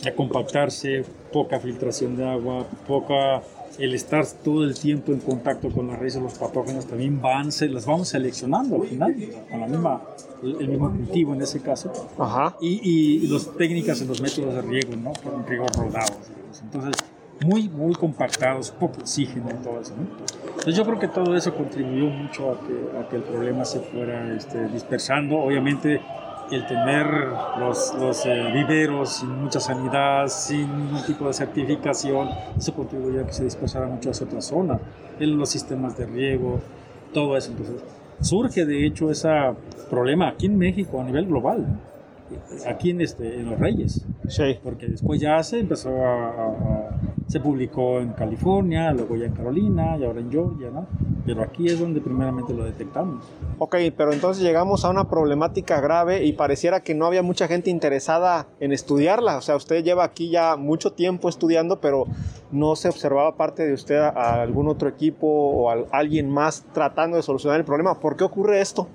a 0.06 0.12
compactarse, 0.16 1.04
poca 1.32 1.58
filtración 1.60 2.16
de 2.16 2.28
agua, 2.28 2.66
poca 2.86 3.42
el 3.78 3.94
estar 3.94 4.26
todo 4.26 4.64
el 4.64 4.78
tiempo 4.78 5.12
en 5.12 5.20
contacto 5.20 5.70
con 5.70 5.88
las 5.88 5.98
raíces, 5.98 6.20
los 6.20 6.34
patógenos 6.34 6.86
también 6.86 7.20
van, 7.20 7.52
se 7.52 7.68
las 7.68 7.86
vamos 7.86 8.08
seleccionando 8.08 8.76
al 8.76 8.88
final, 8.88 9.14
con 9.50 9.60
la 9.60 9.66
misma, 9.66 10.02
el, 10.42 10.68
mismo 10.68 10.90
cultivo 10.90 11.34
en 11.34 11.42
ese 11.42 11.60
caso. 11.60 11.92
Ajá. 12.18 12.56
Y, 12.60 13.24
y 13.24 13.26
las 13.28 13.46
técnicas 13.56 14.00
en 14.00 14.08
los 14.08 14.20
métodos 14.20 14.54
de 14.54 14.62
riego, 14.62 14.96
¿no? 14.96 15.12
Con 15.12 15.46
riego 15.46 15.66
rodados. 15.76 16.18
Entonces, 16.62 16.94
muy, 17.44 17.68
muy 17.68 17.94
compactados, 17.94 18.70
poco 18.72 19.00
oxígeno 19.00 19.48
y 19.50 19.62
todo 19.62 19.80
eso, 19.80 19.94
¿no? 19.96 20.06
Entonces 20.48 20.74
yo 20.74 20.84
creo 20.84 20.98
que 20.98 21.08
todo 21.08 21.36
eso 21.36 21.54
contribuyó 21.54 22.06
mucho 22.06 22.50
a 22.50 22.60
que, 22.66 22.98
a 22.98 23.08
que 23.08 23.16
el 23.16 23.22
problema 23.22 23.64
se 23.64 23.80
fuera 23.80 24.34
este, 24.34 24.66
dispersando. 24.68 25.38
Obviamente 25.38 26.00
el 26.50 26.66
tener 26.66 27.06
los, 27.58 27.94
los 27.98 28.26
eh, 28.26 28.50
viveros 28.52 29.16
sin 29.16 29.30
mucha 29.30 29.60
sanidad, 29.60 30.28
sin 30.28 30.76
ningún 30.76 31.04
tipo 31.04 31.26
de 31.26 31.34
certificación, 31.34 32.28
eso 32.56 32.74
contribuye 32.74 33.20
a 33.20 33.26
que 33.26 33.32
se 33.32 33.44
dispersara 33.44 33.86
mucho 33.86 34.10
hacia 34.10 34.26
otras 34.26 34.46
zonas, 34.46 34.80
en 35.18 35.36
los 35.36 35.50
sistemas 35.50 35.96
de 35.96 36.06
riego, 36.06 36.60
todo 37.12 37.36
eso. 37.36 37.50
Entonces, 37.50 37.82
surge 38.20 38.64
de 38.64 38.86
hecho 38.86 39.10
ese 39.10 39.28
problema 39.90 40.28
aquí 40.28 40.46
en 40.46 40.58
México 40.58 41.00
a 41.00 41.04
nivel 41.04 41.26
global, 41.26 41.66
aquí 42.66 42.90
en, 42.90 43.00
este, 43.00 43.40
en 43.40 43.50
Los 43.50 43.58
Reyes, 43.58 44.04
sí. 44.28 44.58
porque 44.62 44.86
después 44.86 45.20
ya 45.20 45.42
se 45.42 45.60
empezó 45.60 45.90
a 45.90 46.88
se 47.28 47.40
publicó 47.40 48.00
en 48.00 48.12
California, 48.12 48.92
luego 48.92 49.14
ya 49.16 49.26
en 49.26 49.32
Carolina 49.32 49.96
y 49.98 50.04
ahora 50.04 50.20
en 50.20 50.30
Georgia, 50.30 50.70
¿no? 50.70 50.86
Pero 51.28 51.42
aquí 51.42 51.66
es 51.66 51.78
donde 51.78 52.00
primeramente 52.00 52.54
lo 52.54 52.64
detectamos. 52.64 53.22
Ok, 53.58 53.76
pero 53.96 54.14
entonces 54.14 54.42
llegamos 54.42 54.86
a 54.86 54.90
una 54.90 55.10
problemática 55.10 55.78
grave 55.80 56.24
y 56.24 56.32
pareciera 56.32 56.82
que 56.82 56.94
no 56.94 57.04
había 57.04 57.22
mucha 57.22 57.46
gente 57.48 57.68
interesada 57.68 58.46
en 58.60 58.72
estudiarla. 58.72 59.36
O 59.36 59.42
sea, 59.42 59.56
usted 59.56 59.84
lleva 59.84 60.04
aquí 60.04 60.30
ya 60.30 60.56
mucho 60.56 60.92
tiempo 60.92 61.28
estudiando, 61.28 61.82
pero 61.82 62.06
no 62.50 62.76
se 62.76 62.88
observaba 62.88 63.36
parte 63.36 63.66
de 63.66 63.74
usted 63.74 63.98
a 63.98 64.40
algún 64.40 64.68
otro 64.68 64.88
equipo 64.88 65.26
o 65.26 65.70
a 65.70 65.84
alguien 65.92 66.30
más 66.30 66.64
tratando 66.72 67.18
de 67.18 67.22
solucionar 67.22 67.60
el 67.60 67.66
problema. 67.66 68.00
¿Por 68.00 68.16
qué 68.16 68.24
ocurre 68.24 68.62
esto? 68.62 68.88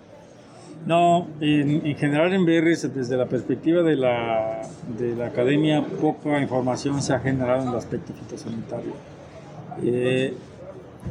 No, 0.88 1.28
en, 1.40 1.96
general 1.96 2.34
en 2.34 2.46
BRS, 2.46 2.94
desde 2.94 3.16
la 3.16 3.28
perspectiva 3.28 3.84
de 3.84 3.96
la, 3.96 4.62
de 4.98 5.16
la 5.16 5.28
academia, 5.28 5.86
poca 6.02 6.42
información 6.42 7.02
se 7.02 7.14
ha 7.14 7.20
generado 7.20 7.62
en 7.62 7.70
el 7.70 7.76
aspecto 7.76 8.12
fitosanitario. 8.12 8.92
Eh, 9.82 10.34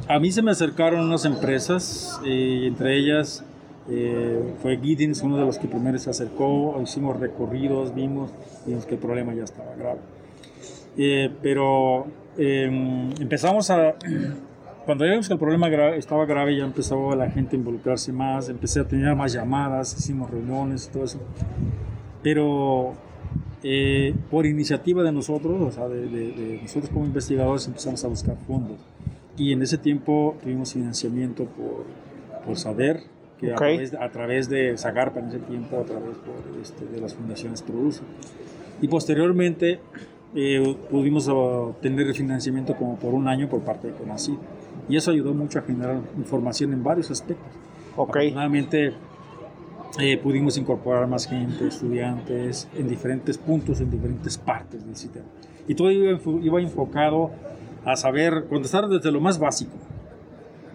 a 0.08 0.18
mí 0.18 0.32
se 0.32 0.42
me 0.42 0.50
acercaron 0.50 1.00
unas 1.00 1.24
empresas, 1.24 2.20
eh, 2.24 2.64
entre 2.66 2.98
ellas 2.98 3.44
eh, 3.88 4.54
fue 4.62 4.78
Giddens, 4.78 5.22
uno 5.22 5.36
de 5.36 5.44
los 5.44 5.58
que 5.58 5.68
primero 5.68 5.98
se 5.98 6.10
acercó, 6.10 6.80
hicimos 6.82 7.18
recorridos, 7.18 7.94
vimos, 7.94 8.30
vimos 8.66 8.86
que 8.86 8.94
el 8.94 9.00
problema 9.00 9.34
ya 9.34 9.44
estaba 9.44 9.74
grave. 9.74 10.00
pero 11.42 12.06
em, 12.36 13.10
empezamos 13.20 13.70
a 13.70 13.94
cuando 14.86 15.04
vimos 15.04 15.28
que 15.28 15.34
el 15.34 15.38
problema 15.38 15.68
estaba 15.94 16.26
grave, 16.26 16.56
ya 16.56 16.64
empezó 16.64 17.14
la 17.14 17.30
gente 17.30 17.56
a 17.56 17.58
involucrarse 17.58 18.12
más, 18.12 18.48
empecé 18.48 18.80
a 18.80 18.84
tener 18.84 19.14
más 19.14 19.32
llamadas, 19.32 19.96
hicimos 19.98 20.30
reuniones 20.30 20.86
y 20.88 20.92
todo 20.92 21.04
eso. 21.04 21.20
Pero 22.22 22.94
eh, 23.62 24.14
por 24.30 24.46
iniciativa 24.46 25.02
de 25.02 25.12
nosotros, 25.12 25.60
o 25.60 25.70
sea, 25.70 25.88
de, 25.88 26.58
nosotros 26.62 26.90
como 26.90 27.06
investigadores, 27.06 27.66
empezamos 27.66 28.04
a 28.04 28.08
buscar 28.08 28.36
fondos. 28.46 28.78
Y 29.36 29.52
en 29.52 29.62
ese 29.62 29.78
tiempo 29.78 30.36
tuvimos 30.42 30.72
financiamiento 30.72 31.44
por, 31.46 31.84
por 32.44 32.56
SADER, 32.56 33.00
que 33.38 33.52
a, 33.52 33.56
través, 33.56 33.94
a, 33.94 34.08
través, 34.10 34.48
de 34.48 34.76
Zagarpa 34.76 35.20
en 35.20 35.28
ese 35.28 35.38
tiempo, 35.38 35.78
a 35.78 35.84
través 35.84 36.16
este, 36.60 36.84
de 36.86 37.00
las 37.00 37.14
fundaciones 37.14 37.62
produce. 37.62 38.02
Y 38.80 38.88
posteriormente 38.88 39.80
eh, 40.34 40.76
pudimos 40.90 41.28
obtener 41.28 42.06
el 42.06 42.14
financiamiento 42.14 42.76
como 42.76 42.96
por 42.96 43.14
un 43.14 43.28
año 43.28 43.48
por 43.48 43.60
parte 43.60 43.88
de 43.88 43.94
CONACYT. 43.94 44.38
Y 44.88 44.96
eso 44.96 45.10
ayudó 45.10 45.32
mucho 45.34 45.58
a 45.58 45.62
generar 45.62 46.00
información 46.16 46.72
en 46.72 46.82
varios 46.82 47.10
aspectos. 47.10 47.46
Okay. 47.96 48.28
Afortunadamente 48.28 48.92
eh, 49.98 50.18
pudimos 50.18 50.56
incorporar 50.56 51.06
más 51.06 51.26
gente, 51.26 51.68
estudiantes, 51.68 52.68
en 52.74 52.88
diferentes 52.88 53.36
puntos, 53.38 53.80
en 53.80 53.90
diferentes 53.90 54.38
partes 54.38 54.84
del 54.84 54.96
sistema. 54.96 55.26
Y 55.68 55.74
todo 55.74 55.90
iba, 55.90 56.18
iba 56.42 56.60
enfocado 56.60 57.30
a 57.84 57.96
saber, 57.96 58.46
contestar 58.48 58.88
desde 58.88 59.10
lo 59.10 59.20
más 59.20 59.38
básico. 59.38 59.72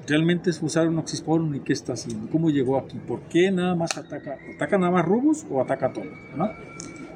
Realmente 0.07 0.49
es 0.49 0.61
usar 0.61 0.87
un 0.87 0.97
oxisporum 0.99 1.53
y 1.55 1.59
qué 1.59 1.73
está 1.73 1.93
haciendo, 1.93 2.29
cómo 2.31 2.49
llegó 2.49 2.77
aquí, 2.77 2.97
por 2.97 3.21
qué 3.23 3.51
nada 3.51 3.75
más 3.75 3.97
ataca, 3.97 4.37
ataca 4.55 4.77
nada 4.77 4.91
más 4.91 5.05
rubus 5.05 5.45
o 5.49 5.61
ataca 5.61 5.91
todo, 5.91 6.05
¿no? 6.35 6.49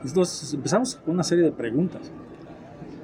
Entonces 0.04 0.54
empezamos 0.54 0.96
con 0.96 1.14
una 1.14 1.24
serie 1.24 1.46
de 1.46 1.52
preguntas, 1.52 2.12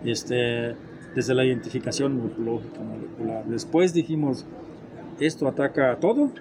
este, 0.04 0.76
desde 1.16 1.34
la 1.34 1.46
identificación 1.46 2.18
morfológica, 2.18 2.80
molecular. 2.82 3.46
Después 3.46 3.94
dijimos, 3.94 4.46
¿esto 5.20 5.48
ataca 5.48 5.94
a 5.94 5.96
todo 5.98 6.32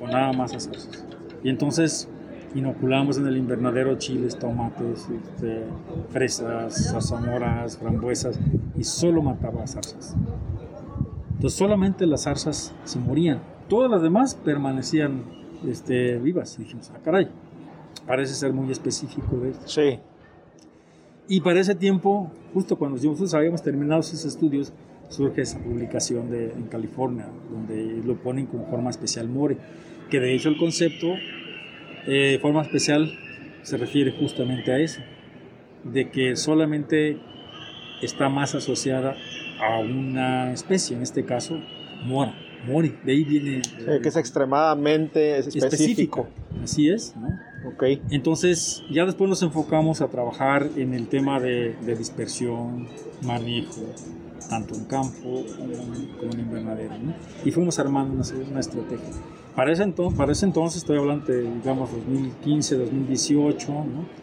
o 0.00 0.06
nada 0.06 0.32
más 0.32 0.54
a 0.54 0.60
zarzas? 0.60 1.04
Y 1.42 1.48
entonces 1.48 2.08
inoculamos 2.54 3.18
en 3.18 3.26
el 3.26 3.36
invernadero 3.36 3.96
chiles, 3.96 4.38
tomates, 4.38 5.08
este, 5.08 5.64
fresas, 6.10 6.90
zarzamoras, 6.90 7.78
frambuesas 7.78 8.38
y 8.76 8.84
solo 8.84 9.22
mataba 9.22 9.66
zarzas. 9.66 10.16
Entonces 11.32 11.58
solamente 11.58 12.06
las 12.06 12.24
zarzas 12.24 12.74
se 12.84 12.98
morían, 12.98 13.40
todas 13.68 13.90
las 13.90 14.02
demás 14.02 14.34
permanecían 14.34 15.22
este, 15.66 16.18
vivas. 16.18 16.58
Y 16.58 16.64
dijimos, 16.64 16.90
ah, 16.94 16.98
caray, 17.02 17.28
parece 18.06 18.34
ser 18.34 18.52
muy 18.52 18.70
específico 18.70 19.36
de 19.36 19.50
esto. 19.50 19.68
Sí. 19.68 19.98
Y 21.28 21.40
para 21.40 21.60
ese 21.60 21.74
tiempo, 21.74 22.30
justo 22.52 22.76
cuando 22.76 22.96
nosotros 22.96 23.32
habíamos 23.34 23.62
terminado 23.62 24.00
esos 24.00 24.24
estudios, 24.24 24.72
surge 25.08 25.42
esa 25.42 25.58
publicación 25.58 26.30
de, 26.30 26.52
en 26.52 26.64
California, 26.64 27.28
donde 27.50 28.02
lo 28.04 28.16
ponen 28.16 28.46
como 28.46 28.66
forma 28.66 28.90
especial 28.90 29.28
More, 29.28 29.56
que 30.08 30.20
de 30.20 30.34
hecho 30.34 30.48
el 30.48 30.58
concepto 30.58 31.08
eh, 32.06 32.38
forma 32.40 32.62
especial 32.62 33.12
se 33.62 33.76
refiere 33.76 34.12
justamente 34.12 34.72
a 34.72 34.78
eso, 34.78 35.00
de 35.84 36.10
que 36.10 36.36
solamente 36.36 37.18
está 38.02 38.28
más 38.28 38.54
asociada 38.54 39.16
a 39.60 39.78
una 39.78 40.52
especie, 40.52 40.96
en 40.96 41.02
este 41.02 41.24
caso, 41.24 41.60
mora, 42.04 42.34
mori, 42.66 42.96
de 43.04 43.12
ahí 43.12 43.24
viene... 43.24 43.62
que 44.02 44.08
es 44.08 44.16
extremadamente 44.16 45.38
específico. 45.38 46.28
Así 46.62 46.88
es, 46.88 47.14
¿no? 47.16 47.28
Ok. 47.68 47.84
Entonces, 48.10 48.82
ya 48.90 49.04
después 49.04 49.28
nos 49.28 49.42
enfocamos 49.42 50.00
a 50.00 50.08
trabajar 50.08 50.68
en 50.76 50.94
el 50.94 51.08
tema 51.08 51.40
de, 51.40 51.74
dispersión, 51.96 52.88
manejo, 53.22 53.82
tanto 54.50 54.74
en 54.74 54.84
campo 54.84 55.44
como 56.18 56.32
en 56.32 56.40
invernadero, 56.40 56.98
¿no? 56.98 57.14
Y 57.44 57.50
fuimos 57.50 57.78
armando 57.78 58.12
una, 58.12 58.24
una 58.50 58.60
estrategia. 58.60 59.08
Para 59.56 59.72
ese, 59.72 59.84
entonces, 59.84 60.18
para 60.18 60.32
ese 60.32 60.44
entonces, 60.44 60.82
estoy 60.82 60.98
hablando 60.98 61.24
de, 61.26 61.42
digamos, 61.42 61.90
2015, 61.90 62.76
2018, 62.76 63.72
¿no? 63.72 64.20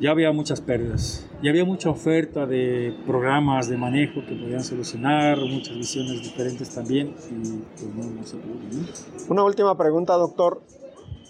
ya 0.00 0.10
había 0.10 0.32
muchas 0.32 0.60
pérdidas. 0.60 1.26
Ya 1.42 1.50
había 1.50 1.64
mucha 1.64 1.90
oferta 1.90 2.46
de 2.46 2.96
programas 3.06 3.68
de 3.68 3.76
manejo 3.76 4.24
que 4.26 4.34
podían 4.34 4.62
solucionar, 4.62 5.38
muchas 5.38 5.76
visiones 5.76 6.22
diferentes 6.22 6.74
también, 6.74 7.14
y 7.30 7.58
pues 7.80 7.94
no, 7.94 8.10
no 8.10 8.24
se 8.24 8.36
pudo. 8.36 8.58
Una 9.28 9.44
última 9.44 9.76
pregunta, 9.76 10.14
doctor. 10.14 10.62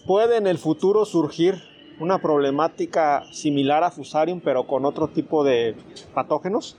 ¿Puede 0.07 0.39
en 0.39 0.47
el 0.47 0.57
futuro 0.57 1.05
surgir 1.05 1.57
una 2.01 2.19
problemática 2.19 3.25
similar 3.31 3.85
a 3.85 3.91
Fusarium, 3.91 4.41
pero 4.41 4.67
con 4.67 4.87
otro 4.87 5.09
tipo 5.09 5.45
de 5.45 5.75
patógenos? 6.15 6.79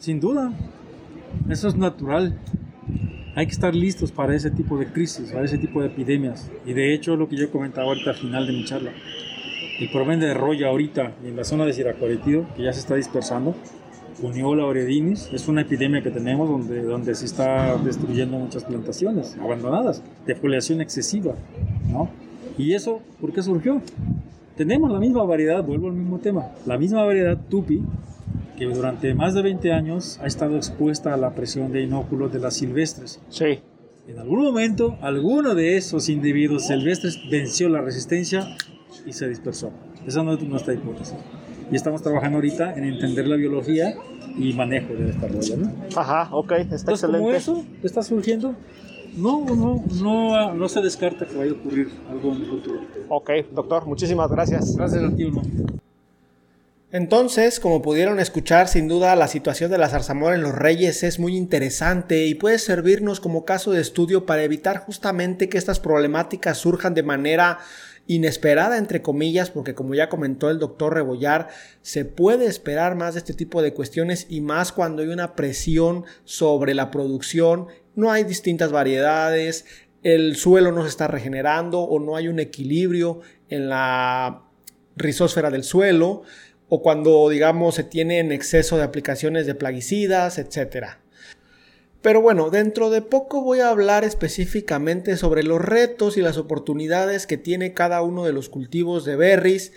Sin 0.00 0.18
duda. 0.18 0.52
Eso 1.48 1.68
es 1.68 1.76
natural 1.76 2.36
hay 3.34 3.46
que 3.46 3.52
estar 3.52 3.74
listos 3.74 4.10
para 4.10 4.34
ese 4.34 4.50
tipo 4.50 4.76
de 4.76 4.86
crisis, 4.86 5.30
para 5.30 5.44
ese 5.44 5.58
tipo 5.58 5.80
de 5.80 5.86
epidemias. 5.86 6.50
Y 6.66 6.72
de 6.72 6.92
hecho, 6.92 7.16
lo 7.16 7.28
que 7.28 7.36
yo 7.36 7.50
comentaba 7.50 7.88
ahorita 7.88 8.10
al 8.10 8.16
final 8.16 8.46
de 8.46 8.52
mi 8.52 8.64
charla, 8.64 8.90
el 9.78 9.90
problema 9.90 10.22
de 10.24 10.34
roya 10.34 10.68
ahorita 10.68 11.12
en 11.24 11.36
la 11.36 11.44
zona 11.44 11.64
de 11.64 11.72
Siracuaretido, 11.72 12.46
que 12.56 12.64
ya 12.64 12.72
se 12.72 12.80
está 12.80 12.96
dispersando, 12.96 13.54
Uniola 14.20 14.66
oredinis, 14.66 15.30
es 15.32 15.48
una 15.48 15.62
epidemia 15.62 16.02
que 16.02 16.10
tenemos 16.10 16.50
donde, 16.50 16.82
donde 16.82 17.14
se 17.14 17.24
está 17.24 17.76
destruyendo 17.78 18.36
muchas 18.38 18.64
plantaciones 18.64 19.38
abandonadas, 19.40 20.02
de 20.26 20.34
foliación 20.34 20.82
excesiva, 20.82 21.34
¿no? 21.90 22.10
¿Y 22.58 22.74
eso 22.74 23.00
por 23.20 23.32
qué 23.32 23.42
surgió? 23.42 23.80
Tenemos 24.56 24.90
la 24.90 24.98
misma 24.98 25.22
variedad, 25.24 25.64
vuelvo 25.64 25.86
al 25.86 25.94
mismo 25.94 26.18
tema, 26.18 26.48
la 26.66 26.76
misma 26.76 27.04
variedad 27.04 27.38
tupi 27.48 27.80
que 28.60 28.66
durante 28.66 29.14
más 29.14 29.32
de 29.32 29.40
20 29.40 29.72
años 29.72 30.20
ha 30.22 30.26
estado 30.26 30.54
expuesta 30.56 31.14
a 31.14 31.16
la 31.16 31.34
presión 31.34 31.72
de 31.72 31.80
inóculos 31.80 32.30
de 32.30 32.40
las 32.40 32.56
silvestres. 32.56 33.18
Sí. 33.30 33.60
En 34.06 34.18
algún 34.18 34.42
momento, 34.42 34.98
alguno 35.00 35.54
de 35.54 35.78
esos 35.78 36.10
individuos 36.10 36.66
silvestres 36.66 37.18
venció 37.30 37.70
la 37.70 37.80
resistencia 37.80 38.54
y 39.06 39.14
se 39.14 39.30
dispersó. 39.30 39.70
Esa 40.06 40.22
no 40.22 40.34
es 40.34 40.42
nuestra 40.42 40.74
hipótesis. 40.74 41.16
Y 41.72 41.76
estamos 41.76 42.02
trabajando 42.02 42.36
ahorita 42.36 42.74
en 42.74 42.84
entender 42.84 43.26
la 43.28 43.36
biología 43.36 43.94
y 44.36 44.52
manejo 44.52 44.92
de 44.92 45.08
esta 45.08 45.26
roya, 45.28 45.56
¿no? 45.56 45.72
Ajá, 45.96 46.28
ok, 46.30 46.52
está 46.52 46.62
Entonces, 46.62 46.88
excelente. 46.88 47.18
Como 47.18 47.32
eso 47.32 47.64
está 47.82 48.02
surgiendo, 48.02 48.54
no, 49.16 49.46
no, 49.46 49.82
no, 50.02 50.54
no 50.54 50.68
se 50.68 50.82
descarta 50.82 51.24
que 51.24 51.34
vaya 51.34 51.52
a 51.52 51.54
ocurrir 51.54 51.88
algo 52.10 52.34
en 52.34 52.42
el 52.42 52.46
futuro. 52.46 52.80
Ok, 53.08 53.30
doctor, 53.54 53.86
muchísimas 53.86 54.30
gracias. 54.30 54.76
Gracias 54.76 55.02
a 55.02 55.16
ti. 55.16 55.32
Entonces, 56.92 57.60
como 57.60 57.82
pudieron 57.82 58.18
escuchar, 58.18 58.66
sin 58.66 58.88
duda 58.88 59.14
la 59.14 59.28
situación 59.28 59.70
de 59.70 59.78
la 59.78 59.88
zarzamora 59.88 60.34
en 60.34 60.42
los 60.42 60.56
reyes 60.56 61.04
es 61.04 61.20
muy 61.20 61.36
interesante 61.36 62.26
y 62.26 62.34
puede 62.34 62.58
servirnos 62.58 63.20
como 63.20 63.44
caso 63.44 63.70
de 63.70 63.80
estudio 63.80 64.26
para 64.26 64.42
evitar 64.42 64.78
justamente 64.78 65.48
que 65.48 65.56
estas 65.56 65.78
problemáticas 65.78 66.58
surjan 66.58 66.94
de 66.94 67.04
manera 67.04 67.58
inesperada, 68.08 68.76
entre 68.76 69.02
comillas, 69.02 69.50
porque 69.50 69.72
como 69.72 69.94
ya 69.94 70.08
comentó 70.08 70.50
el 70.50 70.58
doctor 70.58 70.94
Rebollar, 70.94 71.46
se 71.80 72.04
puede 72.04 72.46
esperar 72.46 72.96
más 72.96 73.14
de 73.14 73.18
este 73.20 73.34
tipo 73.34 73.62
de 73.62 73.72
cuestiones 73.72 74.26
y 74.28 74.40
más 74.40 74.72
cuando 74.72 75.02
hay 75.02 75.10
una 75.10 75.36
presión 75.36 76.04
sobre 76.24 76.74
la 76.74 76.90
producción, 76.90 77.68
no 77.94 78.10
hay 78.10 78.24
distintas 78.24 78.72
variedades, 78.72 79.64
el 80.02 80.34
suelo 80.34 80.72
no 80.72 80.82
se 80.82 80.88
está 80.88 81.06
regenerando 81.06 81.82
o 81.82 82.00
no 82.00 82.16
hay 82.16 82.26
un 82.26 82.40
equilibrio 82.40 83.20
en 83.48 83.68
la 83.68 84.42
rizósfera 84.96 85.50
del 85.50 85.62
suelo 85.62 86.22
o 86.70 86.82
cuando, 86.82 87.28
digamos, 87.28 87.74
se 87.74 87.84
tiene 87.84 88.20
en 88.20 88.30
exceso 88.30 88.78
de 88.78 88.84
aplicaciones 88.84 89.44
de 89.44 89.56
plaguicidas, 89.56 90.38
etc. 90.38 90.86
Pero 92.00 92.22
bueno, 92.22 92.48
dentro 92.48 92.90
de 92.90 93.02
poco 93.02 93.42
voy 93.42 93.58
a 93.58 93.70
hablar 93.70 94.04
específicamente 94.04 95.16
sobre 95.16 95.42
los 95.42 95.60
retos 95.60 96.16
y 96.16 96.22
las 96.22 96.38
oportunidades 96.38 97.26
que 97.26 97.36
tiene 97.36 97.74
cada 97.74 98.02
uno 98.02 98.24
de 98.24 98.32
los 98.32 98.48
cultivos 98.48 99.04
de 99.04 99.16
berries 99.16 99.72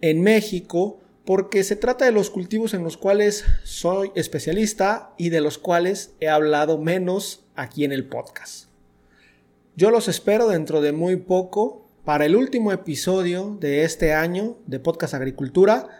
en 0.00 0.22
México, 0.22 1.00
porque 1.24 1.64
se 1.64 1.74
trata 1.74 2.04
de 2.04 2.12
los 2.12 2.30
cultivos 2.30 2.74
en 2.74 2.84
los 2.84 2.96
cuales 2.96 3.44
soy 3.64 4.12
especialista 4.14 5.12
y 5.18 5.30
de 5.30 5.40
los 5.40 5.58
cuales 5.58 6.14
he 6.20 6.28
hablado 6.28 6.78
menos 6.78 7.44
aquí 7.56 7.84
en 7.84 7.90
el 7.90 8.06
podcast. 8.06 8.66
Yo 9.74 9.90
los 9.90 10.06
espero 10.06 10.48
dentro 10.48 10.80
de 10.80 10.92
muy 10.92 11.16
poco 11.16 11.90
para 12.04 12.24
el 12.24 12.36
último 12.36 12.72
episodio 12.72 13.56
de 13.60 13.84
este 13.84 14.14
año 14.14 14.56
de 14.66 14.80
Podcast 14.80 15.14
Agricultura, 15.14 15.99